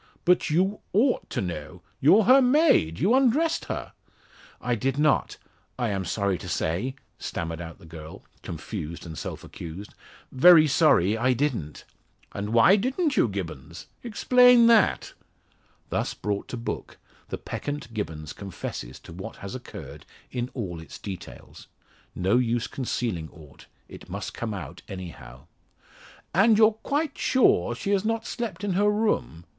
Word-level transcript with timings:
"But 0.25 0.49
you 0.49 0.79
ought 0.93 1.29
to 1.29 1.41
know. 1.41 1.83
You're 1.99 2.23
her 2.23 2.41
maid 2.41 2.99
you 2.99 3.13
undressed 3.13 3.65
her?" 3.65 3.93
"I 4.59 4.73
did 4.73 4.97
not 4.97 5.37
I 5.77 5.89
am 5.89 6.05
sorry 6.05 6.39
to 6.39 6.49
say," 6.49 6.95
stammered 7.19 7.61
out 7.61 7.77
the 7.77 7.85
girl, 7.85 8.23
confused 8.41 9.05
and 9.05 9.15
self 9.15 9.43
accused, 9.43 9.93
"very 10.31 10.65
sorry 10.65 11.19
I 11.19 11.33
didn't." 11.33 11.85
"And 12.31 12.49
why 12.51 12.77
didn't 12.77 13.15
you, 13.15 13.27
Gibbons? 13.27 13.85
explain 14.03 14.65
that." 14.65 15.13
Thus 15.89 16.15
brought 16.15 16.47
to 16.47 16.57
book, 16.57 16.97
the 17.29 17.37
peccant 17.37 17.93
Gibbons 17.93 18.33
confesses 18.33 18.97
to 19.01 19.13
what 19.13 19.35
has 19.35 19.53
occurred 19.53 20.07
in 20.31 20.49
all 20.55 20.79
its 20.81 20.97
details. 20.97 21.67
No 22.15 22.37
use 22.39 22.65
concealing 22.65 23.29
aught 23.29 23.67
it 23.87 24.09
must 24.09 24.33
come 24.33 24.55
out 24.55 24.81
anyhow. 24.87 25.45
"And 26.33 26.57
you're 26.57 26.71
quite 26.81 27.19
sure 27.19 27.75
she 27.75 27.91
has 27.91 28.03
not 28.03 28.25
slept 28.25 28.63
in 28.63 28.73
her 28.73 28.89
room?" 28.89 29.45